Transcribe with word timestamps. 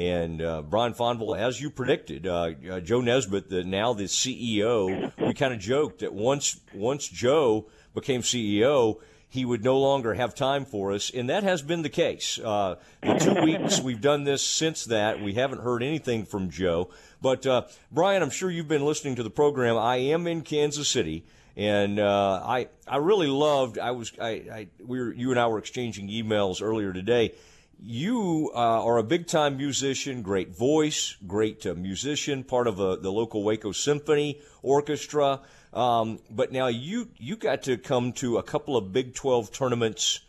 And 0.00 0.40
uh, 0.40 0.62
Brian 0.62 0.94
Fonville, 0.94 1.38
as 1.38 1.60
you 1.60 1.68
predicted, 1.68 2.26
uh, 2.26 2.52
uh, 2.70 2.80
Joe 2.80 3.02
Nesbitt, 3.02 3.50
the, 3.50 3.64
now 3.64 3.92
the 3.92 4.04
CEO, 4.04 5.12
we 5.18 5.34
kind 5.34 5.52
of 5.52 5.60
joked 5.60 5.98
that 5.98 6.14
once 6.14 6.58
once 6.72 7.06
Joe 7.06 7.66
became 7.94 8.22
CEO, 8.22 8.98
he 9.28 9.44
would 9.44 9.62
no 9.62 9.78
longer 9.78 10.14
have 10.14 10.34
time 10.34 10.64
for 10.64 10.92
us, 10.92 11.10
and 11.10 11.28
that 11.28 11.42
has 11.42 11.60
been 11.60 11.82
the 11.82 11.90
case. 11.90 12.38
Uh, 12.38 12.76
the 13.02 13.18
two 13.18 13.42
weeks 13.42 13.78
we've 13.78 14.00
done 14.00 14.24
this 14.24 14.42
since 14.42 14.86
that, 14.86 15.20
we 15.20 15.34
haven't 15.34 15.60
heard 15.60 15.82
anything 15.82 16.24
from 16.24 16.48
Joe. 16.48 16.88
But 17.20 17.46
uh, 17.46 17.64
Brian, 17.92 18.22
I'm 18.22 18.30
sure 18.30 18.50
you've 18.50 18.68
been 18.68 18.86
listening 18.86 19.16
to 19.16 19.22
the 19.22 19.28
program. 19.28 19.76
I 19.76 19.96
am 19.96 20.26
in 20.26 20.40
Kansas 20.40 20.88
City, 20.88 21.26
and 21.58 22.00
uh, 22.00 22.40
I 22.42 22.68
I 22.88 22.96
really 22.96 23.28
loved. 23.28 23.78
I 23.78 23.90
was 23.90 24.14
I, 24.18 24.30
I 24.30 24.68
we 24.82 24.98
were 24.98 25.12
you 25.12 25.30
and 25.30 25.38
I 25.38 25.46
were 25.48 25.58
exchanging 25.58 26.08
emails 26.08 26.62
earlier 26.62 26.94
today. 26.94 27.34
You 27.82 28.50
uh, 28.54 28.84
are 28.84 28.98
a 28.98 29.02
big 29.02 29.26
time 29.26 29.56
musician, 29.56 30.20
great 30.20 30.54
voice, 30.54 31.16
great 31.26 31.64
uh, 31.64 31.72
musician, 31.74 32.44
part 32.44 32.66
of 32.66 32.78
uh, 32.78 32.96
the 32.96 33.10
local 33.10 33.42
Waco 33.42 33.72
Symphony 33.72 34.38
Orchestra. 34.62 35.40
Um, 35.72 36.18
but 36.30 36.52
now 36.52 36.66
you 36.66 37.08
you 37.16 37.36
got 37.36 37.62
to 37.62 37.78
come 37.78 38.12
to 38.14 38.36
a 38.36 38.42
couple 38.42 38.76
of 38.76 38.92
Big 38.92 39.14
12 39.14 39.50
tournaments 39.50 40.20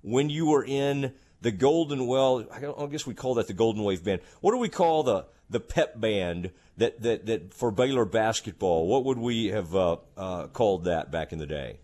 when 0.00 0.30
you 0.30 0.46
were 0.46 0.64
in 0.64 1.12
the 1.42 1.50
Golden 1.50 2.06
Well. 2.06 2.46
I 2.50 2.86
guess 2.86 3.06
we 3.06 3.12
call 3.12 3.34
that 3.34 3.48
the 3.48 3.52
Golden 3.52 3.84
Wave 3.84 4.02
Band. 4.02 4.22
What 4.40 4.52
do 4.52 4.56
we 4.56 4.70
call 4.70 5.02
the 5.02 5.26
the 5.50 5.60
pep 5.60 6.00
band 6.00 6.52
that 6.78 7.02
that, 7.02 7.26
that 7.26 7.52
for 7.52 7.70
Baylor 7.70 8.06
basketball? 8.06 8.86
What 8.86 9.04
would 9.04 9.18
we 9.18 9.48
have 9.48 9.76
uh, 9.76 9.96
uh, 10.16 10.46
called 10.46 10.84
that 10.84 11.10
back 11.10 11.34
in 11.34 11.38
the 11.38 11.46
day? 11.46 11.80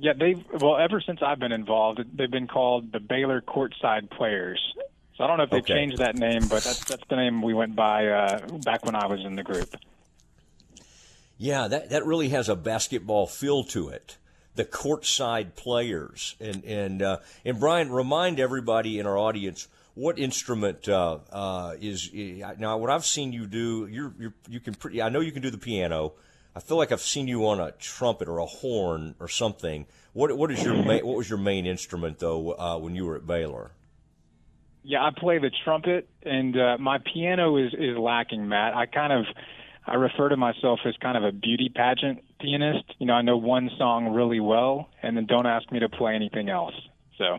Yeah, 0.00 0.12
they've 0.18 0.44
well 0.60 0.76
ever 0.76 1.00
since 1.00 1.20
I've 1.22 1.38
been 1.38 1.52
involved, 1.52 2.00
they've 2.16 2.30
been 2.30 2.46
called 2.46 2.92
the 2.92 3.00
Baylor 3.00 3.40
Courtside 3.40 4.10
Players. 4.10 4.60
So 5.16 5.24
I 5.24 5.26
don't 5.26 5.38
know 5.38 5.44
if 5.44 5.50
they 5.50 5.58
okay. 5.58 5.74
changed 5.74 5.98
that 5.98 6.16
name, 6.16 6.42
but 6.42 6.62
that's 6.62 6.84
that's 6.84 7.02
the 7.08 7.16
name 7.16 7.42
we 7.42 7.52
went 7.52 7.74
by 7.74 8.06
uh, 8.06 8.46
back 8.64 8.86
when 8.86 8.94
I 8.94 9.06
was 9.06 9.24
in 9.24 9.34
the 9.34 9.42
group. 9.42 9.74
Yeah, 11.36 11.68
that, 11.68 11.90
that 11.90 12.04
really 12.04 12.28
has 12.30 12.48
a 12.48 12.56
basketball 12.56 13.26
feel 13.26 13.62
to 13.64 13.88
it. 13.88 14.18
The 14.54 14.64
courtside 14.64 15.54
players 15.56 16.36
and 16.40 16.64
and 16.64 17.02
uh, 17.02 17.18
and 17.44 17.58
Brian, 17.58 17.90
remind 17.90 18.38
everybody 18.38 18.98
in 18.98 19.06
our 19.06 19.16
audience 19.16 19.68
what 19.94 20.18
instrument 20.18 20.88
uh, 20.88 21.18
uh, 21.32 21.74
is 21.80 22.10
now. 22.12 22.76
What 22.78 22.90
I've 22.90 23.04
seen 23.04 23.32
you 23.32 23.46
do, 23.46 23.88
you're, 23.90 24.12
you're 24.18 24.34
you 24.48 24.60
can 24.60 24.74
pretty. 24.74 25.02
I 25.02 25.08
know 25.08 25.20
you 25.20 25.32
can 25.32 25.42
do 25.42 25.50
the 25.50 25.58
piano. 25.58 26.12
I 26.58 26.60
feel 26.60 26.76
like 26.76 26.90
I've 26.90 27.00
seen 27.00 27.28
you 27.28 27.46
on 27.46 27.60
a 27.60 27.70
trumpet 27.70 28.26
or 28.26 28.38
a 28.38 28.44
horn 28.44 29.14
or 29.20 29.28
something. 29.28 29.86
What 30.12 30.36
what 30.36 30.50
is 30.50 30.60
your 30.60 30.74
main, 30.74 31.06
what 31.06 31.16
was 31.16 31.30
your 31.30 31.38
main 31.38 31.66
instrument 31.66 32.18
though 32.18 32.50
uh, 32.58 32.76
when 32.78 32.96
you 32.96 33.06
were 33.06 33.14
at 33.14 33.28
Baylor? 33.28 33.70
Yeah, 34.82 35.04
I 35.04 35.10
play 35.16 35.38
the 35.38 35.52
trumpet, 35.62 36.08
and 36.24 36.58
uh, 36.58 36.76
my 36.80 36.98
piano 37.14 37.58
is 37.58 37.72
is 37.74 37.96
lacking, 37.96 38.48
Matt. 38.48 38.74
I 38.74 38.86
kind 38.86 39.12
of 39.12 39.26
I 39.86 39.94
refer 39.94 40.30
to 40.30 40.36
myself 40.36 40.80
as 40.84 40.96
kind 41.00 41.16
of 41.16 41.22
a 41.22 41.30
beauty 41.30 41.70
pageant 41.72 42.24
pianist. 42.40 42.92
You 42.98 43.06
know, 43.06 43.12
I 43.12 43.22
know 43.22 43.36
one 43.36 43.70
song 43.78 44.12
really 44.12 44.40
well, 44.40 44.88
and 45.00 45.16
then 45.16 45.26
don't 45.26 45.46
ask 45.46 45.70
me 45.70 45.78
to 45.78 45.88
play 45.88 46.16
anything 46.16 46.48
else. 46.48 46.74
So. 47.18 47.38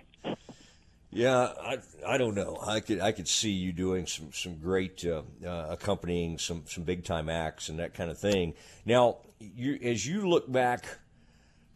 Yeah, 1.12 1.54
I 1.60 1.80
I 2.06 2.18
don't 2.18 2.36
know. 2.36 2.60
I 2.66 2.82
could 2.82 3.00
I 3.00 3.12
could 3.12 3.28
see 3.28 3.52
you 3.52 3.72
doing 3.72 4.06
some 4.06 4.32
some 4.32 4.58
great 4.58 5.04
uh, 5.06 5.24
uh, 5.46 5.68
accompanying 5.70 6.38
some 6.38 6.64
some 6.68 6.84
big 6.84 7.04
time 7.04 7.30
acts 7.30 7.70
and 7.70 7.80
that 7.80 7.96
kind 7.96 8.12
of 8.12 8.20
thing. 8.20 8.54
Now, 8.86 9.18
you 9.40 9.80
as 9.82 10.06
you 10.06 10.30
look 10.30 10.52
back 10.52 10.86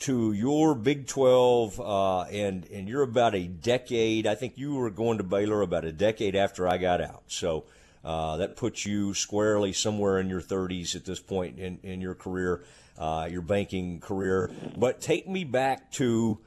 to 0.02 0.34
your 0.34 0.76
Big 0.76 1.08
Twelve, 1.08 1.80
uh, 1.80 2.22
and 2.24 2.66
and 2.72 2.88
you're 2.88 3.02
about 3.02 3.34
a 3.34 3.48
decade. 3.48 4.28
I 4.28 4.36
think 4.36 4.58
you 4.58 4.76
were 4.76 4.92
going 4.92 5.18
to 5.18 5.24
Baylor 5.24 5.62
about 5.62 5.84
a 5.84 5.92
decade 5.92 6.36
after 6.36 6.68
I 6.68 6.78
got 6.78 7.02
out. 7.02 7.24
So 7.28 7.66
uh, 8.04 8.38
that 8.38 8.56
puts 8.56 8.86
you 8.86 9.14
squarely 9.14 9.72
somewhere 9.74 10.20
in 10.20 10.30
your 10.30 10.42
30s 10.42 10.96
at 10.96 11.06
this 11.06 11.20
point 11.20 11.58
in, 11.58 11.80
in 11.84 12.02
your 12.02 12.16
career, 12.16 12.64
uh, 12.98 13.28
your 13.32 13.42
banking 13.42 14.00
career. 14.02 14.52
But 14.78 15.00
take 15.00 15.28
me 15.28 15.46
back 15.46 15.92
to 15.94 16.38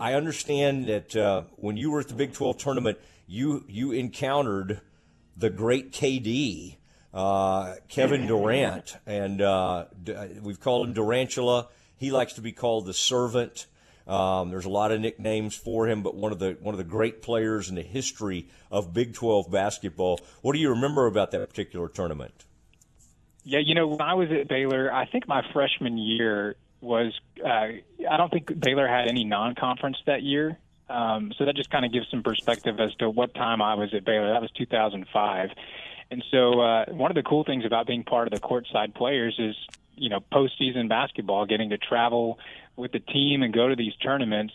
I 0.00 0.14
understand 0.14 0.86
that 0.86 1.16
uh, 1.16 1.42
when 1.56 1.76
you 1.76 1.90
were 1.90 2.00
at 2.00 2.08
the 2.08 2.14
Big 2.14 2.32
12 2.32 2.58
tournament, 2.58 2.98
you, 3.26 3.64
you 3.68 3.92
encountered 3.92 4.80
the 5.36 5.50
great 5.50 5.92
KD. 5.92 6.76
Uh, 7.14 7.74
Kevin 7.88 8.26
Durant, 8.26 8.96
and 9.06 9.42
uh, 9.42 9.84
we've 10.40 10.60
called 10.60 10.88
him 10.88 10.94
Durantula. 10.94 11.66
He 11.98 12.10
likes 12.10 12.32
to 12.34 12.40
be 12.40 12.52
called 12.52 12.86
the 12.86 12.94
servant. 12.94 13.66
Um, 14.06 14.50
there's 14.50 14.64
a 14.64 14.70
lot 14.70 14.92
of 14.92 15.00
nicknames 15.00 15.54
for 15.54 15.86
him, 15.86 16.02
but 16.02 16.14
one 16.14 16.32
of 16.32 16.38
the 16.38 16.56
one 16.60 16.74
of 16.74 16.78
the 16.78 16.84
great 16.84 17.20
players 17.20 17.68
in 17.68 17.74
the 17.74 17.82
history 17.82 18.48
of 18.70 18.94
Big 18.94 19.14
12 19.14 19.50
basketball. 19.50 20.20
What 20.40 20.54
do 20.54 20.58
you 20.58 20.70
remember 20.70 21.06
about 21.06 21.30
that 21.32 21.46
particular 21.48 21.88
tournament? 21.88 22.32
Yeah, 23.44 23.60
you 23.62 23.74
know, 23.74 23.88
when 23.88 24.00
I 24.00 24.14
was 24.14 24.28
at 24.30 24.48
Baylor, 24.48 24.92
I 24.92 25.06
think 25.06 25.28
my 25.28 25.42
freshman 25.52 25.98
year 25.98 26.56
was 26.82 27.12
uh, 27.42 27.48
I 27.48 28.16
don't 28.16 28.30
think 28.30 28.58
Baylor 28.58 28.88
had 28.88 29.08
any 29.08 29.24
non-conference 29.24 29.98
that 30.06 30.22
year. 30.22 30.58
Um, 30.90 31.32
so 31.38 31.46
that 31.46 31.56
just 31.56 31.70
kind 31.70 31.86
of 31.86 31.92
gives 31.92 32.10
some 32.10 32.22
perspective 32.22 32.78
as 32.78 32.94
to 32.96 33.08
what 33.08 33.34
time 33.34 33.62
I 33.62 33.74
was 33.74 33.94
at 33.94 34.04
Baylor. 34.04 34.32
That 34.32 34.42
was 34.42 34.50
2005. 34.50 35.50
And 36.10 36.22
so 36.30 36.60
uh, 36.60 36.84
one 36.90 37.10
of 37.10 37.14
the 37.14 37.22
cool 37.22 37.44
things 37.44 37.64
about 37.64 37.86
being 37.86 38.04
part 38.04 38.30
of 38.30 38.38
the 38.38 38.46
courtside 38.46 38.94
players 38.94 39.34
is, 39.38 39.56
you 39.94 40.10
know, 40.10 40.20
postseason 40.20 40.90
basketball, 40.90 41.46
getting 41.46 41.70
to 41.70 41.78
travel 41.78 42.38
with 42.76 42.92
the 42.92 42.98
team 42.98 43.42
and 43.42 43.54
go 43.54 43.68
to 43.68 43.76
these 43.76 43.94
tournaments. 44.02 44.52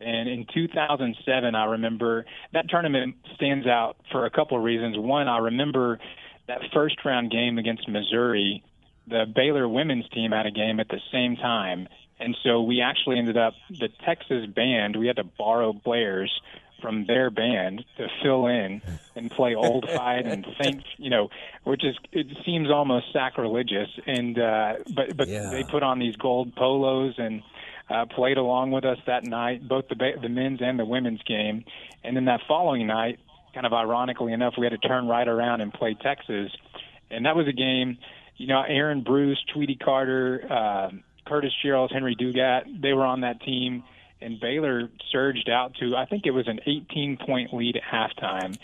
And 0.00 0.28
in 0.28 0.46
2007, 0.52 1.54
I 1.54 1.64
remember 1.64 2.26
that 2.52 2.68
tournament 2.68 3.16
stands 3.34 3.66
out 3.66 3.96
for 4.12 4.26
a 4.26 4.30
couple 4.30 4.56
of 4.56 4.62
reasons. 4.62 4.96
One, 4.96 5.26
I 5.26 5.38
remember 5.38 5.98
that 6.46 6.60
first 6.72 7.04
round 7.04 7.30
game 7.32 7.58
against 7.58 7.88
Missouri. 7.88 8.62
The 9.06 9.24
Baylor 9.32 9.68
women's 9.68 10.08
team 10.10 10.32
had 10.32 10.46
a 10.46 10.50
game 10.50 10.80
at 10.80 10.88
the 10.88 11.00
same 11.10 11.36
time. 11.36 11.88
And 12.20 12.36
so 12.44 12.62
we 12.62 12.80
actually 12.80 13.18
ended 13.18 13.36
up, 13.36 13.54
the 13.68 13.88
Texas 14.04 14.46
band, 14.46 14.96
we 14.96 15.08
had 15.08 15.16
to 15.16 15.24
borrow 15.24 15.72
players 15.72 16.30
from 16.82 17.06
their 17.06 17.30
band 17.30 17.84
to 17.96 18.08
fill 18.22 18.46
in 18.46 18.82
and 19.14 19.30
play 19.30 19.54
old 19.54 19.88
fight 19.88 20.26
and 20.26 20.44
think, 20.62 20.82
you 20.98 21.08
know, 21.08 21.30
which 21.64 21.84
is 21.84 21.96
it 22.10 22.26
seems 22.44 22.70
almost 22.70 23.06
sacrilegious. 23.12 23.88
And 24.06 24.38
uh, 24.38 24.74
but 24.94 25.16
but 25.16 25.28
yeah. 25.28 25.50
they 25.50 25.62
put 25.62 25.82
on 25.82 25.98
these 25.98 26.16
gold 26.16 26.54
polos 26.54 27.14
and 27.18 27.42
uh, 27.88 28.06
played 28.06 28.36
along 28.36 28.72
with 28.72 28.84
us 28.84 28.98
that 29.06 29.24
night, 29.24 29.66
both 29.66 29.88
the 29.88 29.96
ba- 29.96 30.20
the 30.20 30.28
men's 30.28 30.60
and 30.60 30.78
the 30.78 30.84
women's 30.84 31.22
game. 31.22 31.64
And 32.04 32.16
then 32.16 32.26
that 32.26 32.40
following 32.46 32.86
night, 32.86 33.18
kind 33.54 33.64
of 33.64 33.72
ironically 33.72 34.32
enough, 34.32 34.54
we 34.58 34.66
had 34.66 34.72
to 34.80 34.88
turn 34.88 35.06
right 35.06 35.28
around 35.28 35.60
and 35.60 35.72
play 35.72 35.96
Texas, 36.00 36.50
and 37.10 37.24
that 37.26 37.36
was 37.36 37.46
a 37.48 37.52
game. 37.52 37.98
You 38.42 38.48
know, 38.48 38.62
Aaron 38.66 39.02
Bruce, 39.02 39.42
Tweety 39.52 39.76
Carter, 39.76 40.46
uh, 40.50 40.90
Curtis 41.26 41.52
Jerrells, 41.64 41.92
Henry 41.92 42.16
Dugat, 42.16 42.82
they 42.82 42.92
were 42.92 43.04
on 43.04 43.20
that 43.20 43.40
team 43.42 43.84
and 44.22 44.40
Baylor 44.40 44.88
surged 45.10 45.50
out 45.50 45.74
to 45.80 45.96
I 45.96 46.06
think 46.06 46.26
it 46.26 46.30
was 46.30 46.48
an 46.48 46.60
18 46.66 47.18
point 47.18 47.52
lead 47.52 47.76
at 47.76 47.82
halftime, 47.82 48.56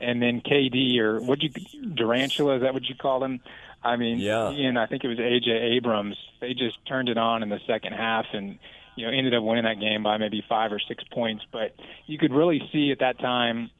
and 0.00 0.22
then 0.22 0.40
KD 0.40 0.98
or 0.98 1.20
what 1.20 1.42
you 1.42 1.50
Durantula 1.50 2.56
is 2.56 2.62
that 2.62 2.74
what 2.74 2.84
you 2.84 2.94
call 2.94 3.24
him? 3.24 3.40
I 3.82 3.96
mean, 3.96 4.18
yeah. 4.18 4.48
and 4.48 4.78
I 4.78 4.86
think 4.86 5.04
it 5.04 5.08
was 5.08 5.18
AJ 5.18 5.76
Abrams. 5.76 6.16
They 6.40 6.54
just 6.54 6.84
turned 6.86 7.08
it 7.08 7.18
on 7.18 7.42
in 7.42 7.48
the 7.48 7.60
second 7.66 7.92
half 7.92 8.26
and 8.32 8.58
you 8.96 9.06
know 9.06 9.12
ended 9.12 9.34
up 9.34 9.42
winning 9.42 9.64
that 9.64 9.80
game 9.80 10.02
by 10.02 10.18
maybe 10.18 10.44
five 10.48 10.72
or 10.72 10.80
six 10.80 11.02
points. 11.12 11.44
But 11.50 11.74
you 12.06 12.18
could 12.18 12.32
really 12.32 12.60
see 12.72 12.90
at 12.92 13.00
that 13.00 13.18
time 13.18 13.70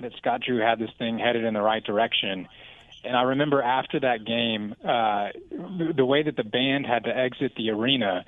that 0.00 0.12
Scott 0.18 0.42
Drew 0.46 0.58
had 0.58 0.78
this 0.78 0.90
thing 0.98 1.18
headed 1.18 1.44
in 1.44 1.54
the 1.54 1.62
right 1.62 1.82
direction. 1.82 2.48
And 3.06 3.16
I 3.16 3.22
remember 3.22 3.62
after 3.62 4.00
that 4.00 4.24
game, 4.26 4.74
uh, 4.84 5.28
the 5.96 6.04
way 6.04 6.22
that 6.22 6.36
the 6.36 6.44
band 6.44 6.86
had 6.86 7.04
to 7.04 7.16
exit 7.16 7.52
the 7.56 7.70
arena, 7.70 8.24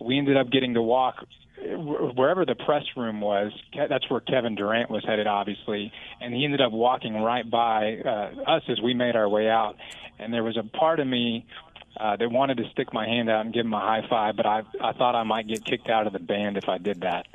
we 0.00 0.18
ended 0.18 0.36
up 0.36 0.50
getting 0.50 0.74
to 0.74 0.82
walk 0.82 1.16
wherever 1.64 2.44
the 2.44 2.54
press 2.54 2.84
room 2.96 3.20
was, 3.20 3.52
that's 3.88 4.08
where 4.10 4.20
Kevin 4.20 4.54
Durant 4.54 4.90
was 4.90 5.04
headed, 5.06 5.26
obviously, 5.26 5.92
and 6.20 6.34
he 6.34 6.44
ended 6.44 6.60
up 6.60 6.72
walking 6.72 7.14
right 7.14 7.48
by 7.48 7.98
uh, 8.04 8.50
us 8.50 8.62
as 8.68 8.80
we 8.80 8.94
made 8.94 9.16
our 9.16 9.28
way 9.28 9.48
out. 9.48 9.76
And 10.18 10.32
there 10.32 10.42
was 10.42 10.56
a 10.56 10.62
part 10.76 11.00
of 11.00 11.06
me 11.06 11.46
uh, 11.98 12.16
that 12.16 12.30
wanted 12.30 12.56
to 12.58 12.64
stick 12.72 12.92
my 12.92 13.06
hand 13.06 13.30
out 13.30 13.44
and 13.44 13.54
give 13.54 13.66
him 13.66 13.74
a 13.74 13.80
high 13.80 14.02
five, 14.08 14.36
but 14.36 14.46
I 14.46 14.62
I 14.80 14.92
thought 14.92 15.14
I 15.14 15.24
might 15.24 15.46
get 15.46 15.64
kicked 15.64 15.88
out 15.88 16.06
of 16.06 16.12
the 16.12 16.18
band 16.18 16.56
if 16.56 16.68
I 16.68 16.78
did 16.78 17.02
that. 17.02 17.26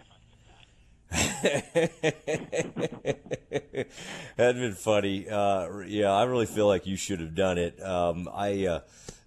That'd 1.12 1.92
been 4.38 4.74
funny. 4.74 5.30
Uh, 5.30 5.80
yeah, 5.88 6.12
I 6.12 6.24
really 6.24 6.46
feel 6.46 6.68
like 6.68 6.86
you 6.86 6.98
should 6.98 7.22
have 7.22 7.34
done 7.34 7.58
it. 7.58 7.82
Um, 7.82 8.28
I 8.34 8.66
uh, 8.66 8.80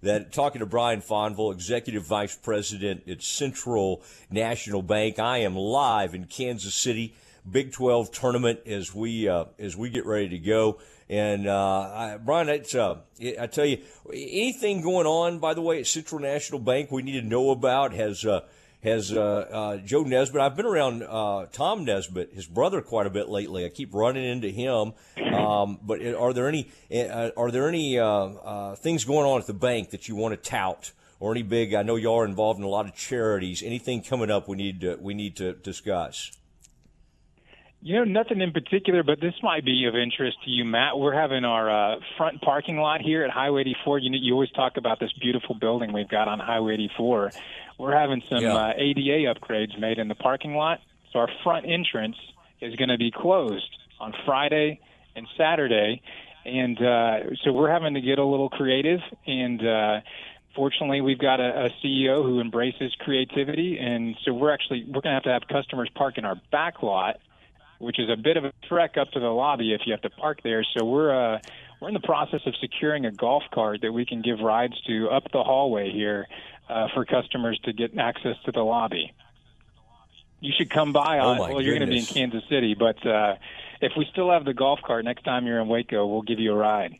that 0.03 0.31
talking 0.31 0.59
to 0.59 0.67
Brian 0.67 1.01
Fonville, 1.01 1.51
executive 1.51 2.05
vice 2.05 2.35
president 2.35 3.07
at 3.07 3.23
Central 3.23 4.03
National 4.29 4.83
Bank. 4.83 5.17
I 5.17 5.39
am 5.39 5.55
live 5.55 6.13
in 6.13 6.25
Kansas 6.25 6.75
City, 6.75 7.15
Big 7.49 7.71
12 7.71 8.11
tournament 8.11 8.59
as 8.67 8.93
we 8.93 9.27
uh, 9.27 9.45
as 9.57 9.75
we 9.75 9.89
get 9.89 10.05
ready 10.05 10.29
to 10.29 10.39
go. 10.39 10.79
And 11.09 11.47
uh, 11.47 11.91
I, 11.93 12.17
Brian, 12.23 12.47
it's 12.49 12.75
uh, 12.75 12.97
I 13.39 13.47
tell 13.47 13.65
you, 13.65 13.79
anything 14.13 14.81
going 14.81 15.07
on 15.07 15.39
by 15.39 15.55
the 15.55 15.61
way 15.61 15.79
at 15.79 15.87
Central 15.87 16.21
National 16.21 16.59
Bank 16.59 16.91
we 16.91 17.01
need 17.01 17.19
to 17.19 17.27
know 17.27 17.49
about 17.49 17.91
has. 17.93 18.23
Has 18.83 19.11
uh, 19.11 19.21
uh, 19.21 19.77
Joe 19.77 20.01
Nesbitt. 20.01 20.41
I've 20.41 20.55
been 20.55 20.65
around 20.65 21.03
uh, 21.03 21.45
Tom 21.51 21.85
Nesbitt, 21.85 22.33
his 22.33 22.47
brother, 22.47 22.81
quite 22.81 23.05
a 23.05 23.11
bit 23.11 23.29
lately. 23.29 23.63
I 23.63 23.69
keep 23.69 23.93
running 23.93 24.23
into 24.23 24.49
him. 24.49 24.93
Um, 25.33 25.79
but 25.83 26.03
are 26.03 26.33
there 26.33 26.47
any 26.47 26.67
uh, 26.91 27.29
are 27.37 27.51
there 27.51 27.67
any 27.67 27.99
uh, 27.99 28.05
uh, 28.05 28.75
things 28.75 29.05
going 29.05 29.27
on 29.27 29.39
at 29.39 29.45
the 29.45 29.53
bank 29.53 29.91
that 29.91 30.07
you 30.07 30.15
want 30.15 30.33
to 30.33 30.49
tout, 30.49 30.93
or 31.19 31.31
any 31.31 31.43
big? 31.43 31.75
I 31.75 31.83
know 31.83 31.95
y'all 31.95 32.21
are 32.21 32.25
involved 32.25 32.59
in 32.59 32.65
a 32.65 32.69
lot 32.69 32.87
of 32.87 32.95
charities. 32.95 33.61
Anything 33.61 34.01
coming 34.01 34.31
up 34.31 34.47
we 34.47 34.57
need 34.57 34.81
to, 34.81 34.97
we 34.99 35.13
need 35.13 35.35
to 35.35 35.53
discuss? 35.53 36.31
You 37.83 37.95
know, 37.95 38.03
nothing 38.03 38.41
in 38.41 38.51
particular, 38.51 39.01
but 39.01 39.19
this 39.19 39.33
might 39.41 39.65
be 39.65 39.85
of 39.87 39.95
interest 39.95 40.37
to 40.45 40.51
you, 40.51 40.63
Matt. 40.63 40.99
We're 40.99 41.19
having 41.19 41.43
our 41.43 41.95
uh, 41.95 41.99
front 42.15 42.39
parking 42.41 42.77
lot 42.77 43.01
here 43.01 43.23
at 43.23 43.31
Highway 43.31 43.61
84. 43.61 43.97
You 43.99 44.11
know, 44.11 44.17
you 44.21 44.33
always 44.33 44.51
talk 44.51 44.77
about 44.77 44.99
this 44.99 45.11
beautiful 45.19 45.55
building 45.55 45.91
we've 45.91 46.07
got 46.07 46.27
on 46.27 46.37
Highway 46.39 46.75
84. 46.75 47.31
We're 47.79 47.97
having 47.97 48.21
some 48.29 48.43
Yeah. 48.43 48.53
uh, 48.53 48.73
ADA 48.77 49.33
upgrades 49.33 49.79
made 49.79 49.97
in 49.97 50.07
the 50.07 50.15
parking 50.15 50.53
lot, 50.53 50.79
so 51.11 51.19
our 51.19 51.29
front 51.43 51.65
entrance 51.67 52.17
is 52.61 52.75
going 52.75 52.89
to 52.89 52.99
be 52.99 53.09
closed 53.09 53.75
on 53.99 54.13
Friday 54.25 54.79
and 55.15 55.27
Saturday, 55.35 56.03
and 56.45 56.79
uh, 56.79 57.35
so 57.43 57.51
we're 57.51 57.71
having 57.71 57.95
to 57.95 58.01
get 58.01 58.19
a 58.19 58.23
little 58.25 58.49
creative. 58.49 58.99
And 59.25 59.59
uh, 59.67 60.01
fortunately, 60.55 61.01
we've 61.01 61.17
got 61.19 61.39
a, 61.39 61.65
a 61.65 61.69
CEO 61.83 62.23
who 62.23 62.39
embraces 62.41 62.93
creativity, 62.99 63.79
and 63.79 64.15
so 64.23 64.33
we're 64.33 64.53
actually 64.53 64.83
we're 64.83 65.01
going 65.01 65.13
to 65.13 65.13
have 65.15 65.23
to 65.23 65.31
have 65.31 65.47
customers 65.47 65.89
park 65.95 66.19
in 66.19 66.25
our 66.25 66.35
back 66.51 66.83
lot 66.83 67.17
which 67.81 67.99
is 67.99 68.09
a 68.09 68.15
bit 68.15 68.37
of 68.37 68.45
a 68.45 68.53
trek 68.69 68.97
up 68.97 69.11
to 69.11 69.19
the 69.19 69.27
lobby 69.29 69.73
if 69.73 69.81
you 69.85 69.91
have 69.93 70.01
to 70.01 70.09
park 70.09 70.39
there. 70.43 70.63
So 70.77 70.85
we're 70.85 71.35
uh, 71.35 71.39
we're 71.81 71.87
in 71.87 71.93
the 71.93 71.99
process 71.99 72.41
of 72.45 72.53
securing 72.61 73.05
a 73.05 73.11
golf 73.11 73.43
cart 73.53 73.79
that 73.81 73.91
we 73.91 74.05
can 74.05 74.21
give 74.21 74.39
rides 74.39 74.79
to 74.87 75.09
up 75.09 75.23
the 75.33 75.43
hallway 75.43 75.91
here 75.91 76.27
uh, 76.69 76.87
for 76.93 77.05
customers 77.05 77.59
to 77.65 77.73
get 77.73 77.97
access 77.97 78.35
to 78.45 78.51
the 78.51 78.61
lobby. 78.61 79.13
You 80.39 80.51
should 80.57 80.69
come 80.71 80.93
by 80.93 81.19
Oh, 81.19 81.29
on. 81.29 81.37
my 81.37 81.49
well, 81.51 81.61
you're 81.61 81.77
going 81.77 81.87
to 81.87 81.93
be 81.93 81.99
in. 81.99 82.05
Kansas 82.05 82.43
City, 82.49 82.75
but 82.77 83.05
uh, 83.05 83.35
if 83.81 83.91
we 83.97 84.07
still 84.11 84.31
have 84.31 84.45
the 84.45 84.53
golf 84.53 84.79
cart 84.85 85.05
next 85.05 85.23
time 85.23 85.45
you're 85.45 85.59
in 85.59 85.67
Waco, 85.67 86.05
we'll 86.07 86.23
give 86.23 86.39
you 86.39 86.51
a 86.53 86.55
ride. 86.55 86.95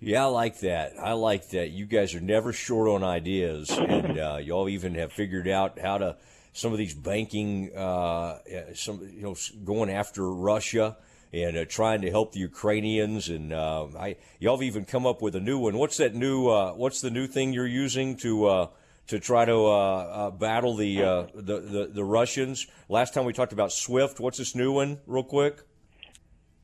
Yeah, 0.00 0.24
I 0.24 0.26
like 0.26 0.60
that. 0.60 0.92
I 1.02 1.12
like 1.12 1.48
that. 1.50 1.70
You 1.70 1.84
guys 1.84 2.14
are 2.14 2.20
never 2.20 2.52
short 2.52 2.88
on 2.88 3.02
ideas, 3.02 3.70
and 3.70 4.18
uh, 4.18 4.38
y'all 4.40 4.68
even 4.68 4.94
have 4.94 5.12
figured 5.12 5.48
out 5.48 5.78
how 5.80 5.98
to 5.98 6.16
some 6.58 6.72
of 6.72 6.78
these 6.78 6.92
banking, 6.92 7.72
uh, 7.76 8.40
some 8.74 9.00
you 9.14 9.22
know, 9.22 9.36
going 9.64 9.88
after 9.88 10.28
Russia 10.28 10.96
and 11.32 11.56
uh, 11.56 11.64
trying 11.66 12.00
to 12.00 12.10
help 12.10 12.32
the 12.32 12.40
Ukrainians. 12.40 13.28
And 13.28 13.52
uh, 13.52 13.86
I, 13.96 14.16
y'all 14.40 14.56
have 14.56 14.64
even 14.64 14.84
come 14.84 15.06
up 15.06 15.22
with 15.22 15.36
a 15.36 15.40
new 15.40 15.60
one. 15.60 15.78
What's 15.78 15.98
that 15.98 16.16
new? 16.16 16.48
Uh, 16.48 16.72
what's 16.72 17.00
the 17.00 17.10
new 17.10 17.28
thing 17.28 17.52
you're 17.52 17.66
using 17.66 18.16
to? 18.18 18.46
Uh, 18.46 18.66
to 19.06 19.18
try 19.18 19.46
to 19.46 19.54
uh, 19.54 19.68
uh, 19.70 20.30
battle 20.32 20.76
the, 20.76 20.96
the 21.34 21.60
the 21.60 21.90
the 21.94 22.04
Russians. 22.04 22.66
Last 22.90 23.14
time 23.14 23.24
we 23.24 23.32
talked 23.32 23.54
about 23.54 23.72
SWIFT. 23.72 24.20
What's 24.20 24.36
this 24.36 24.54
new 24.54 24.70
one, 24.70 24.98
real 25.06 25.22
quick? 25.22 25.62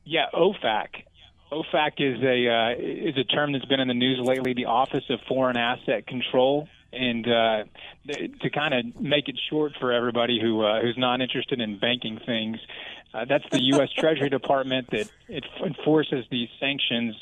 Yeah, 0.03 0.27
OFAC. 0.31 0.89
OFAC 1.51 1.93
is 1.97 2.21
a 2.21 3.09
is 3.09 3.17
a 3.17 3.23
term 3.23 3.53
that's 3.53 3.65
been 3.65 3.79
in 3.79 3.87
the 3.87 3.95
news 3.95 4.19
lately. 4.21 4.53
The 4.53 4.65
Office 4.65 5.05
of 5.09 5.21
Foreign 5.27 5.57
Asset 5.57 6.05
Control, 6.05 6.67
and 6.95 7.27
uh, 7.27 7.63
to 8.41 8.49
kind 8.49 8.73
of 8.73 9.01
make 9.01 9.27
it 9.27 9.39
short 9.49 9.73
for 9.79 9.91
everybody 9.91 10.39
who 10.41 10.63
uh, 10.63 10.81
who's 10.81 10.97
not 10.97 11.21
interested 11.21 11.59
in 11.59 11.79
banking 11.79 12.19
things, 12.25 12.57
uh, 13.13 13.25
that's 13.25 13.45
the 13.51 13.61
U.S. 13.73 13.89
Treasury 13.97 14.29
Department 14.29 14.89
that 14.91 15.09
it 15.27 15.45
enforces 15.63 16.25
these 16.31 16.49
sanctions, 16.59 17.15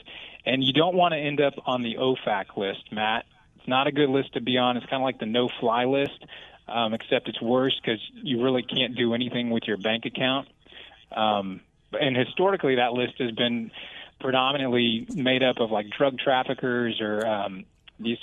and 0.46 0.64
you 0.64 0.74
don't 0.74 0.96
want 0.96 1.14
to 1.14 1.18
end 1.18 1.42
up 1.42 1.54
on 1.66 1.84
the 1.84 1.96
OFAC 1.96 2.56
list, 2.58 2.92
Matt. 2.92 3.26
It's 3.58 3.68
not 3.68 3.88
a 3.88 3.92
good 3.92 4.10
list 4.10 4.34
to 4.34 4.42
be 4.42 4.58
on. 4.58 4.78
It's 4.78 4.86
kind 4.86 5.02
of 5.02 5.06
like 5.06 5.20
the 5.20 5.26
no-fly 5.26 5.86
list, 5.86 6.26
um, 6.68 6.94
except 6.94 7.30
it's 7.30 7.42
worse 7.42 7.80
because 7.82 8.00
you 8.14 8.44
really 8.44 8.64
can't 8.64 8.96
do 8.96 9.14
anything 9.14 9.50
with 9.50 9.64
your 9.66 9.78
bank 9.78 10.06
account. 10.06 10.48
Um, 11.12 11.62
and 11.94 12.18
historically, 12.18 12.76
that 12.76 12.94
list 12.94 13.14
has 13.20 13.32
been 13.32 13.72
predominantly 14.20 15.06
made 15.14 15.44
up 15.44 15.58
of 15.60 15.72
like 15.72 15.90
drug 15.90 16.18
traffickers 16.18 17.00
or 17.02 17.26
um, 17.26 17.66
these 18.00 18.18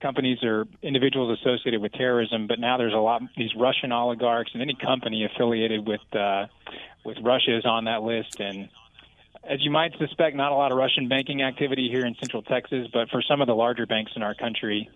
companies 0.00 0.38
or 0.42 0.66
individuals 0.82 1.38
associated 1.40 1.80
with 1.80 1.92
terrorism. 1.92 2.46
But 2.46 2.58
now 2.58 2.76
there's 2.76 2.94
a 2.94 2.98
lot 2.98 3.22
these 3.36 3.54
Russian 3.56 3.92
oligarchs 3.92 4.50
and 4.52 4.62
any 4.62 4.74
company 4.74 5.24
affiliated 5.24 5.86
with 5.86 6.00
uh, 6.14 6.46
with 7.04 7.18
Russia 7.22 7.56
is 7.56 7.64
on 7.64 7.84
that 7.84 8.02
list. 8.02 8.38
And 8.38 8.68
as 9.48 9.64
you 9.64 9.70
might 9.70 9.92
suspect, 9.98 10.36
not 10.36 10.52
a 10.52 10.54
lot 10.54 10.72
of 10.72 10.78
Russian 10.78 11.08
banking 11.08 11.42
activity 11.42 11.88
here 11.90 12.04
in 12.04 12.14
Central 12.20 12.42
Texas. 12.42 12.88
But 12.92 13.08
for 13.10 13.22
some 13.22 13.40
of 13.40 13.46
the 13.46 13.54
larger 13.54 13.86
banks 13.86 14.12
in 14.16 14.22
our 14.22 14.34
country. 14.34 14.88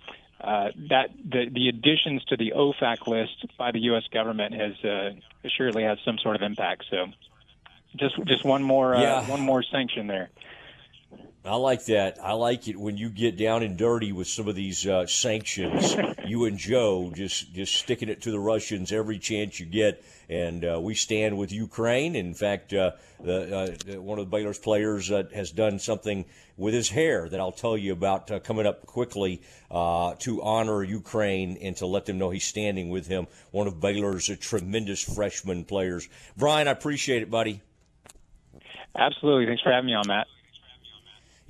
Uh, 0.42 0.68
that 0.88 1.10
the, 1.22 1.50
the 1.52 1.68
additions 1.68 2.24
to 2.24 2.34
the 2.34 2.54
OFAC 2.56 3.06
list 3.06 3.44
by 3.58 3.72
the 3.72 3.80
U.S. 3.80 4.04
government 4.10 4.54
has 4.54 4.72
uh, 4.82 5.10
assuredly 5.44 5.82
had 5.82 5.98
some 6.02 6.16
sort 6.22 6.34
of 6.34 6.40
impact. 6.40 6.86
So, 6.90 7.08
just 7.96 8.16
just 8.24 8.42
one 8.42 8.62
more 8.62 8.94
uh, 8.94 9.02
Yeah. 9.02 9.28
one 9.28 9.40
more 9.40 9.62
sanction 9.62 10.06
there. 10.06 10.30
I 11.42 11.56
like 11.56 11.86
that. 11.86 12.18
I 12.22 12.34
like 12.34 12.68
it 12.68 12.76
when 12.76 12.98
you 12.98 13.08
get 13.08 13.38
down 13.38 13.62
and 13.62 13.74
dirty 13.74 14.12
with 14.12 14.26
some 14.26 14.46
of 14.46 14.54
these 14.54 14.86
uh, 14.86 15.06
sanctions. 15.06 15.96
you 16.26 16.44
and 16.44 16.58
Joe 16.58 17.10
just 17.14 17.54
just 17.54 17.74
sticking 17.76 18.10
it 18.10 18.20
to 18.22 18.30
the 18.30 18.38
Russians 18.38 18.92
every 18.92 19.18
chance 19.18 19.58
you 19.58 19.64
get, 19.64 20.04
and 20.28 20.62
uh, 20.62 20.78
we 20.82 20.94
stand 20.94 21.38
with 21.38 21.50
Ukraine. 21.50 22.14
In 22.14 22.34
fact, 22.34 22.74
uh, 22.74 22.90
the, 23.22 23.96
uh, 23.96 24.00
one 24.02 24.18
of 24.18 24.26
the 24.26 24.36
Baylor's 24.36 24.58
players 24.58 25.10
uh, 25.10 25.22
has 25.34 25.50
done 25.50 25.78
something 25.78 26.26
with 26.58 26.74
his 26.74 26.90
hair 26.90 27.26
that 27.26 27.40
I'll 27.40 27.52
tell 27.52 27.76
you 27.76 27.94
about 27.94 28.30
uh, 28.30 28.38
coming 28.40 28.66
up 28.66 28.84
quickly 28.84 29.40
uh, 29.70 30.16
to 30.18 30.42
honor 30.42 30.82
Ukraine 30.82 31.56
and 31.62 31.74
to 31.78 31.86
let 31.86 32.04
them 32.04 32.18
know 32.18 32.28
he's 32.28 32.44
standing 32.44 32.90
with 32.90 33.06
him. 33.06 33.26
One 33.50 33.66
of 33.66 33.80
Baylor's 33.80 34.28
uh, 34.28 34.36
tremendous 34.38 35.02
freshman 35.02 35.64
players. 35.64 36.06
Brian, 36.36 36.68
I 36.68 36.72
appreciate 36.72 37.22
it, 37.22 37.30
buddy. 37.30 37.62
Absolutely. 38.94 39.46
Thanks 39.46 39.62
for 39.62 39.72
having 39.72 39.86
me 39.86 39.94
on, 39.94 40.06
Matt. 40.06 40.26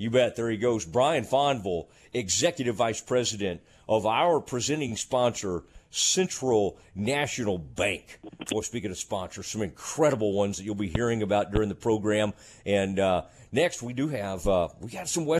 You 0.00 0.08
bet. 0.08 0.34
There 0.34 0.48
he 0.48 0.56
goes. 0.56 0.86
Brian 0.86 1.24
Fonville, 1.24 1.86
Executive 2.14 2.74
Vice 2.74 3.02
President 3.02 3.60
of 3.86 4.06
our 4.06 4.40
presenting 4.40 4.96
sponsor, 4.96 5.64
Central 5.90 6.78
National 6.94 7.58
Bank. 7.58 8.18
Boy, 8.48 8.62
speaking 8.62 8.90
of 8.90 8.96
sponsors, 8.96 9.48
some 9.48 9.60
incredible 9.60 10.32
ones 10.32 10.56
that 10.56 10.64
you'll 10.64 10.74
be 10.74 10.88
hearing 10.88 11.22
about 11.22 11.52
during 11.52 11.68
the 11.68 11.74
program. 11.74 12.32
And 12.64 12.98
uh, 12.98 13.24
next, 13.52 13.82
we 13.82 13.92
do 13.92 14.08
have, 14.08 14.48
uh, 14.48 14.68
we 14.80 14.88
got 14.88 15.06
some 15.06 15.26
West. 15.26 15.38